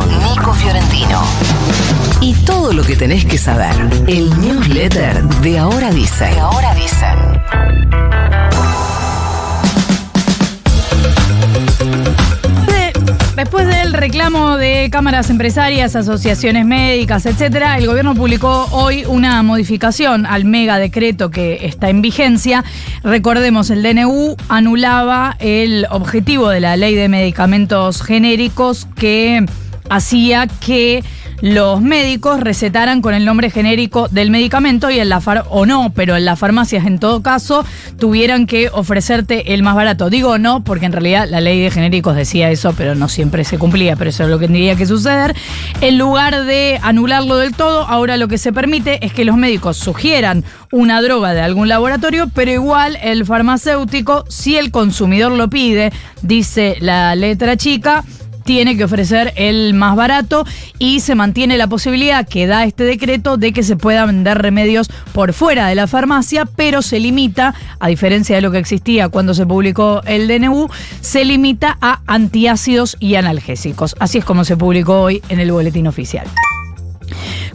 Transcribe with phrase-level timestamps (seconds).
[0.00, 1.20] Nico Fiorentino.
[2.22, 3.74] Y todo lo que tenés que saber.
[4.06, 6.24] El newsletter de Ahora Dice.
[6.24, 7.06] De Ahora Dice.
[13.36, 20.24] Después del reclamo de cámaras empresarias, asociaciones médicas, etcétera, el gobierno publicó hoy una modificación
[20.24, 22.64] al mega decreto que está en vigencia.
[23.02, 29.44] Recordemos, el DNU anulaba el objetivo de la ley de medicamentos genéricos que
[29.92, 31.04] hacía que
[31.42, 35.92] los médicos recetaran con el nombre genérico del medicamento y en la far o no,
[35.92, 37.64] pero en las farmacias en todo caso
[37.98, 40.08] tuvieran que ofrecerte el más barato.
[40.08, 43.58] Digo no, porque en realidad la ley de genéricos decía eso, pero no siempre se
[43.58, 45.34] cumplía, pero eso es lo que tendría que suceder.
[45.80, 49.76] En lugar de anularlo del todo, ahora lo que se permite es que los médicos
[49.76, 55.92] sugieran una droga de algún laboratorio, pero igual el farmacéutico, si el consumidor lo pide,
[56.22, 58.04] dice la letra chica,
[58.44, 60.44] tiene que ofrecer el más barato
[60.78, 64.90] y se mantiene la posibilidad que da este decreto de que se puedan vender remedios
[65.12, 69.34] por fuera de la farmacia, pero se limita, a diferencia de lo que existía cuando
[69.34, 70.68] se publicó el DNU,
[71.00, 73.96] se limita a antiácidos y analgésicos.
[73.98, 76.26] Así es como se publicó hoy en el boletín oficial.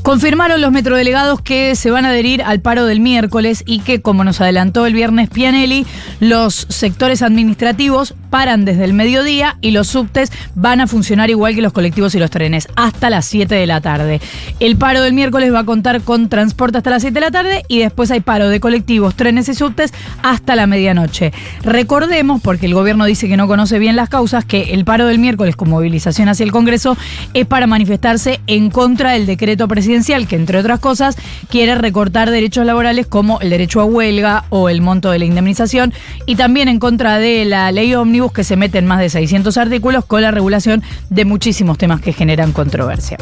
[0.04, 4.24] Confirmaron los metrodelegados que se van a adherir al paro del miércoles y que, como
[4.24, 5.86] nos adelantó el viernes Pianelli,
[6.20, 11.62] los sectores administrativos paran desde el mediodía y los subtes van a funcionar igual que
[11.62, 14.22] los colectivos y los trenes, hasta las 7 de la tarde.
[14.60, 17.64] El paro del miércoles va a contar con transporte hasta las 7 de la tarde
[17.68, 21.34] y después hay paro de colectivos, trenes y subtes hasta la medianoche.
[21.64, 25.20] Recordemos, porque el gobierno dice que no conoce bien las causas, que el paro del
[25.20, 26.98] miércoles con movilización hacia el Congreso
[27.34, 31.18] es para manifestarse en contra del decreto presidencial que, entre otras cosas,
[31.50, 35.94] quiere recortar derechos laborales como el derecho a huelga o el monto de la indemnización,
[36.26, 37.94] y también en contra de la ley
[38.34, 42.14] que se mete en más de 600 artículos con la regulación de muchísimos temas que
[42.14, 43.18] generan controversia.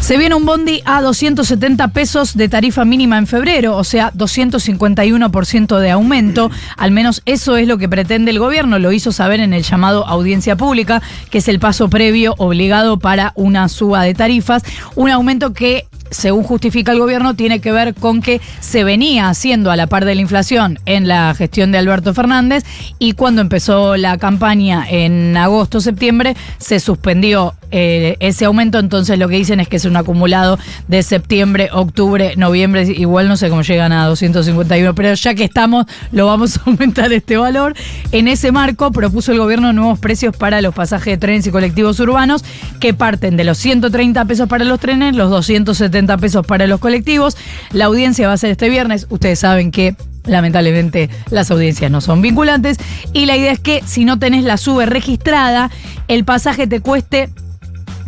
[0.00, 5.78] Se viene un bondi a 270 pesos de tarifa mínima en febrero, o sea, 251%
[5.78, 6.50] de aumento.
[6.76, 8.80] Al menos eso es lo que pretende el gobierno.
[8.80, 11.00] Lo hizo saber en el llamado audiencia pública,
[11.30, 14.64] que es el paso previo obligado para una suba de tarifas.
[14.96, 19.70] Un aumento que según justifica el gobierno, tiene que ver con que se venía haciendo
[19.70, 22.64] a la par de la inflación en la gestión de Alberto Fernández
[22.98, 29.36] y cuando empezó la campaña en agosto-septiembre se suspendió eh, ese aumento, entonces lo que
[29.36, 33.92] dicen es que es un acumulado de septiembre, octubre, noviembre, igual no sé cómo llegan
[33.92, 37.74] a 251, pero ya que estamos, lo vamos a aumentar este valor.
[38.12, 41.98] En ese marco propuso el gobierno nuevos precios para los pasajes de trenes y colectivos
[42.00, 42.44] urbanos
[42.78, 47.36] que parten de los 130 pesos para los trenes, los 270 pesos para los colectivos.
[47.72, 52.22] La audiencia va a ser este viernes, ustedes saben que Lamentablemente las audiencias no son
[52.22, 52.76] vinculantes
[53.12, 55.68] y la idea es que si no tenés la sube registrada,
[56.06, 57.28] el pasaje te cueste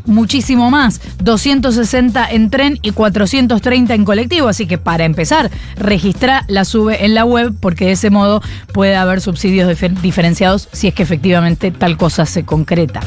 [0.05, 6.65] muchísimo más, 260 en tren y 430 en colectivo, así que para empezar, registra la
[6.65, 8.43] sube en la web porque de ese modo
[8.73, 13.01] puede haber subsidios diferenciados si es que efectivamente tal cosa se concreta.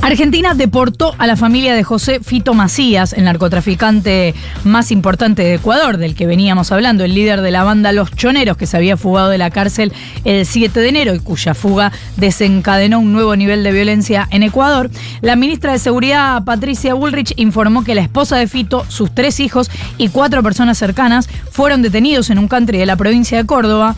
[0.00, 5.98] Argentina deportó a la familia de José Fito Macías, el narcotraficante más importante de Ecuador,
[5.98, 9.28] del que veníamos hablando, el líder de la banda Los Choneros, que se había fugado
[9.28, 9.92] de la cárcel
[10.24, 14.90] el 7 de enero y cuya fuga desencadenó un nuevo nivel de violencia en Ecuador.
[15.20, 19.70] La ministra de Seguridad, Patricia Bullrich, informó que la esposa de Fito, sus tres hijos
[19.98, 23.96] y cuatro personas cercanas fueron detenidos en un country de la provincia de Córdoba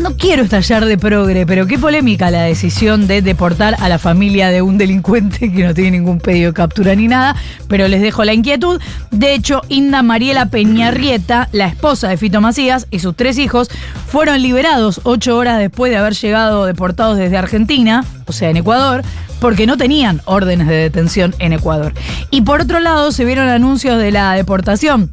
[0.00, 4.48] no quiero estallar de progre, pero qué polémica la decisión de deportar a la familia
[4.48, 7.36] de un delincuente que no tiene ningún pedido de captura ni nada,
[7.68, 8.80] pero les dejo la inquietud.
[9.10, 13.70] De hecho, Inda Mariela Peñarrieta, la esposa de Fito Macías y sus tres hijos,
[14.06, 19.02] fueron liberados ocho horas después de haber llegado deportados desde Argentina, o sea, en Ecuador,
[19.38, 21.92] porque no tenían órdenes de detención en Ecuador.
[22.30, 25.10] Y por otro lado, se vieron anuncios de la deportación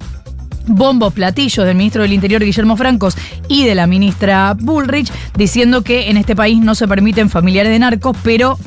[0.68, 3.16] bombo platillos del ministro del Interior Guillermo Francos
[3.48, 7.80] y de la ministra Bullrich diciendo que en este país no se permiten familiares de
[7.80, 8.58] narcos, pero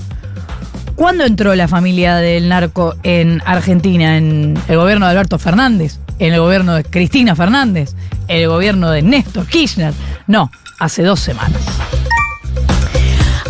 [0.96, 4.16] ¿cuándo entró la familia del narco en Argentina?
[4.16, 5.98] ¿En el gobierno de Alberto Fernández?
[6.18, 7.94] ¿En el gobierno de Cristina Fernández?
[8.28, 9.94] ¿En el gobierno de Néstor Kirchner?
[10.26, 11.60] No, hace dos semanas.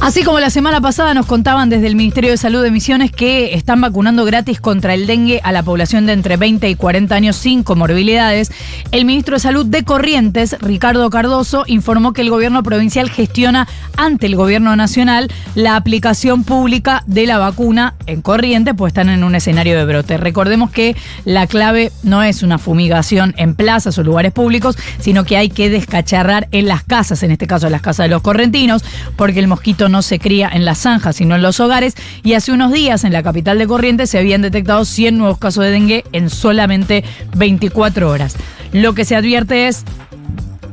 [0.01, 3.55] Así como la semana pasada nos contaban desde el Ministerio de Salud de Misiones que
[3.55, 7.37] están vacunando gratis contra el dengue a la población de entre 20 y 40 años
[7.37, 8.51] sin comorbilidades,
[8.93, 13.69] el ministro de Salud de Corrientes, Ricardo Cardoso, informó que el gobierno provincial gestiona
[13.99, 19.23] ante el gobierno nacional la aplicación pública de la vacuna en Corrientes, pues están en
[19.23, 20.17] un escenario de brote.
[20.17, 25.37] Recordemos que la clave no es una fumigación en plazas o lugares públicos, sino que
[25.37, 28.83] hay que descacharrar en las casas, en este caso en las casas de los correntinos,
[29.17, 31.95] porque el mosquito no se cría en las zanjas, sino en los hogares.
[32.23, 35.65] Y hace unos días en la capital de Corrientes se habían detectado 100 nuevos casos
[35.65, 37.05] de dengue en solamente
[37.37, 38.37] 24 horas.
[38.73, 39.85] Lo que se advierte es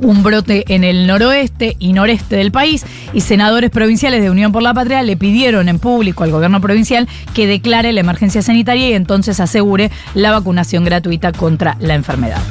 [0.02, 4.62] un brote en el noroeste y noreste del país y senadores provinciales de Unión por
[4.62, 8.94] la Patria le pidieron en público al gobierno provincial que declare la emergencia sanitaria y
[8.94, 12.42] entonces asegure la vacunación gratuita contra la enfermedad.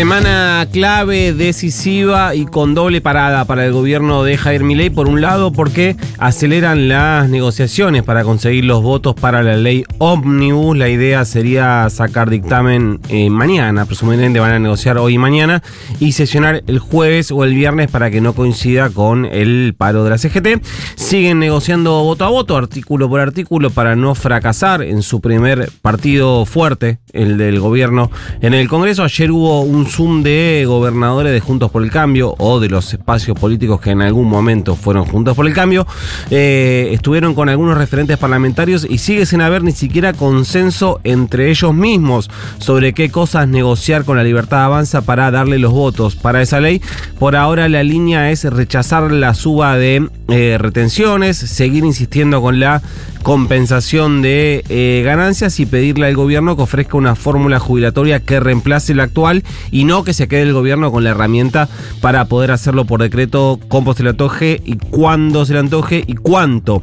[0.00, 4.88] Semana clave, decisiva y con doble parada para el gobierno de Javier Milei.
[4.88, 10.78] Por un lado, porque aceleran las negociaciones para conseguir los votos para la ley Omnibus.
[10.78, 15.62] La idea sería sacar dictamen eh, mañana, presumiblemente van a negociar hoy y mañana,
[15.98, 20.08] y sesionar el jueves o el viernes para que no coincida con el paro de
[20.08, 20.64] la CGT.
[20.94, 26.46] Siguen negociando voto a voto, artículo por artículo, para no fracasar en su primer partido
[26.46, 28.10] fuerte, el del gobierno
[28.40, 29.04] en el Congreso.
[29.04, 33.38] Ayer hubo un Zoom de gobernadores de Juntos por el Cambio o de los espacios
[33.38, 35.86] políticos que en algún momento fueron Juntos por el Cambio.
[36.30, 41.74] Eh, estuvieron con algunos referentes parlamentarios y sigue sin haber ni siquiera consenso entre ellos
[41.74, 46.60] mismos sobre qué cosas negociar con la libertad avanza para darle los votos para esa
[46.60, 46.80] ley.
[47.18, 52.82] Por ahora la línea es rechazar la suba de eh, retenciones, seguir insistiendo con la
[53.22, 58.94] compensación de eh, ganancias y pedirle al gobierno que ofrezca una fórmula jubilatoria que reemplace
[58.94, 61.68] la actual y no que se quede el gobierno con la herramienta
[62.00, 66.14] para poder hacerlo por decreto como se le antoje y cuándo se le antoje y
[66.14, 66.82] cuánto.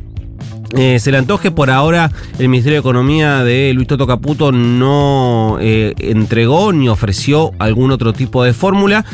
[0.76, 5.58] Eh, se le antoje por ahora el Ministerio de Economía de Luis Toto Caputo no
[5.62, 9.06] eh, entregó ni ofreció algún otro tipo de fórmula.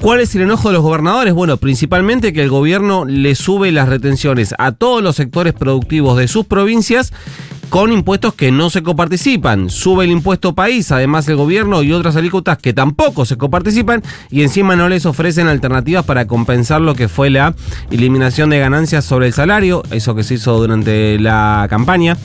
[0.00, 1.32] ¿Cuál es el enojo de los gobernadores?
[1.32, 6.28] Bueno, principalmente que el gobierno le sube las retenciones a todos los sectores productivos de
[6.28, 7.12] sus provincias
[7.68, 9.70] con impuestos que no se coparticipan.
[9.70, 14.42] Sube el impuesto país, además el gobierno y otras alícuotas que tampoco se coparticipan y
[14.42, 17.54] encima no les ofrecen alternativas para compensar lo que fue la
[17.90, 22.16] eliminación de ganancias sobre el salario, eso que se hizo durante la campaña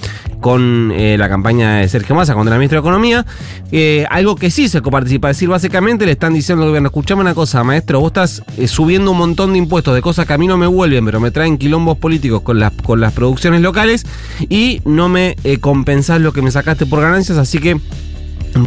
[0.44, 3.26] con eh, la campaña de Sergio Massa contra el ministro de Economía,
[3.72, 7.22] eh, algo que sí se coparticipa, es decir, básicamente le están diciendo al gobierno, escuchame
[7.22, 10.38] una cosa, maestro, vos estás eh, subiendo un montón de impuestos de cosas que a
[10.38, 14.06] mí no me vuelven, pero me traen quilombos políticos con las, con las producciones locales
[14.50, 17.80] y no me compensás lo que me sacaste por ganancias, así que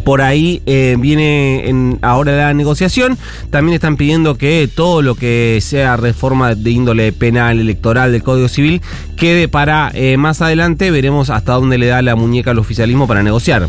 [0.05, 3.17] por ahí eh, viene en ahora la negociación.
[3.51, 8.49] También están pidiendo que todo lo que sea reforma de índole penal, electoral, del Código
[8.49, 8.83] Civil,
[9.17, 10.91] quede para eh, más adelante.
[10.91, 13.69] Veremos hasta dónde le da la muñeca al oficialismo para negociar.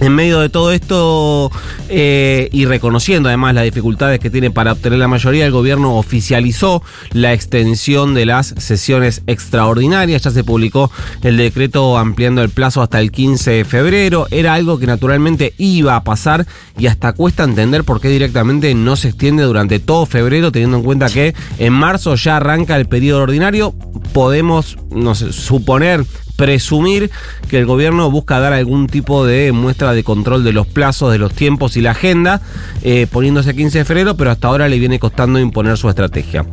[0.00, 1.50] En medio de todo esto
[1.88, 6.82] eh, y reconociendo además las dificultades que tiene para obtener la mayoría, el gobierno oficializó
[7.12, 10.22] la extensión de las sesiones extraordinarias.
[10.22, 10.92] Ya se publicó
[11.22, 14.28] el decreto ampliando el plazo hasta el 15 de febrero.
[14.30, 16.46] Era algo que naturalmente iba a pasar
[16.78, 20.84] y hasta cuesta entender por qué directamente no se extiende durante todo febrero, teniendo en
[20.84, 23.74] cuenta que en marzo ya arranca el periodo ordinario.
[24.12, 24.76] Podemos
[25.32, 26.04] suponer
[26.38, 27.10] presumir
[27.48, 31.18] que el gobierno busca dar algún tipo de muestra de control de los plazos, de
[31.18, 32.40] los tiempos y la agenda,
[32.82, 36.46] eh, poniéndose 15 de febrero, pero hasta ahora le viene costando imponer su estrategia.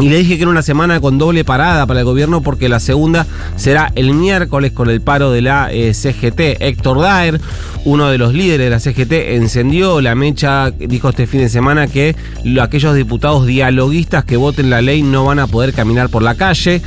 [0.00, 2.80] Y le dije que era una semana con doble parada para el gobierno porque la
[2.80, 6.62] segunda será el miércoles con el paro de la eh, CGT.
[6.62, 7.40] Héctor Daer,
[7.84, 11.88] uno de los líderes de la CGT, encendió la mecha, dijo este fin de semana
[11.88, 12.16] que
[12.60, 16.80] aquellos diputados dialoguistas que voten la ley no van a poder caminar por la calle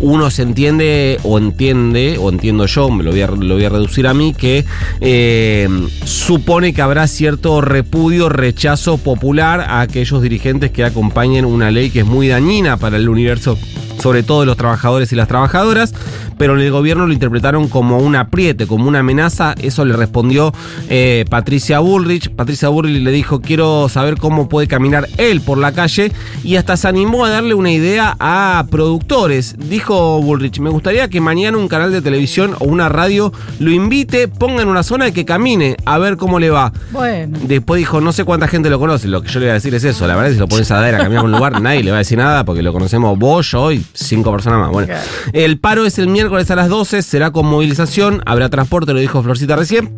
[0.00, 3.68] uno se entiende o entiende, o entiendo yo, me lo voy a, lo voy a
[3.68, 4.64] reducir a mí, que
[5.00, 5.68] eh,
[6.04, 12.00] supone que habrá cierto repudio, rechazo popular a aquellos dirigentes que acompañen una ley que
[12.00, 13.58] es muy dañina para el universo
[14.00, 15.94] sobre todo de los trabajadores y las trabajadoras,
[16.38, 19.54] pero en el gobierno lo interpretaron como un apriete, como una amenaza.
[19.60, 20.52] Eso le respondió
[20.88, 22.30] eh, Patricia Bullrich.
[22.30, 26.12] Patricia Bullrich le dijo, quiero saber cómo puede caminar él por la calle
[26.44, 29.56] y hasta se animó a darle una idea a productores.
[29.58, 34.28] Dijo Bullrich, me gustaría que mañana un canal de televisión o una radio lo invite,
[34.28, 36.72] ponga en una zona y que camine a ver cómo le va.
[36.92, 37.38] Bueno.
[37.42, 39.08] Después dijo, no sé cuánta gente lo conoce.
[39.08, 40.06] Lo que yo le voy a decir es eso.
[40.06, 41.96] La verdad, si lo pones a dar a caminar a un lugar, nadie le va
[41.96, 44.70] a decir nada porque lo conocemos vos, yo y cinco personas más.
[44.70, 44.94] Bueno,
[45.32, 49.22] el paro es el miércoles a las 12, será con movilización, habrá transporte, lo dijo
[49.22, 49.92] Florcita recién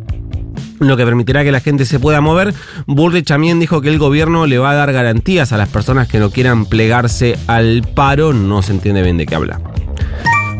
[0.79, 2.53] lo que permitirá que la gente se pueda mover.
[2.87, 6.19] Bullrich también dijo que el gobierno le va a dar garantías a las personas que
[6.19, 8.33] no quieran plegarse al paro.
[8.33, 9.61] No se entiende bien de qué habla.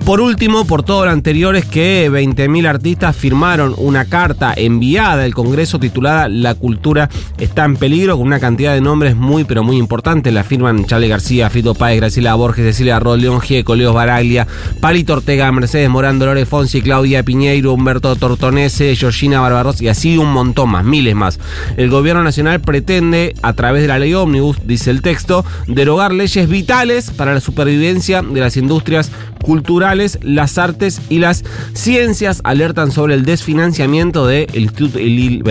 [0.06, 5.34] Por último, por todo lo anterior es que 20.000 artistas firmaron una carta enviada al
[5.34, 9.78] Congreso titulada La cultura está en peligro, con una cantidad de nombres muy pero muy
[9.78, 10.34] importantes.
[10.34, 14.48] La firman Charlie García, Fito Páez, Graciela Borges, Cecilia Rod, León Gieco, Leos Baraglia,
[14.82, 20.34] Palito Ortega, Mercedes Morán, Dolores Fonsi, Claudia Piñeiro, Humberto Tortonese, Georgina Barbaros y así un
[20.34, 21.40] montón más, miles más.
[21.78, 26.50] El gobierno nacional pretende, a través de la ley Omnibus, dice el texto, derogar leyes
[26.50, 31.44] vitales para la supervivencia de las industrias culturales, las artes y las
[31.74, 35.44] ciencias alertan sobre el desfinanciamiento del de Instituto, el,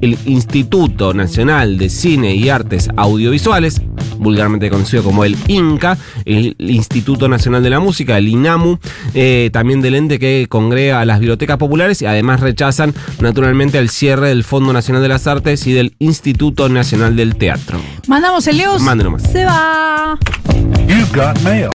[0.00, 3.80] el Instituto Nacional de Cine y Artes Audiovisuales,
[4.18, 8.78] vulgarmente conocido como el INCA, el Instituto Nacional de la Música, el INAMU,
[9.14, 13.88] eh, también del ente que congrega a las bibliotecas populares y además rechazan naturalmente el
[13.88, 17.80] cierre del Fondo Nacional de las Artes y del Instituto Nacional del Teatro.
[18.08, 18.82] Mandamos el Leos.
[18.82, 19.22] Mándenos más.
[19.22, 20.18] Se va.
[20.88, 21.70] You got mail.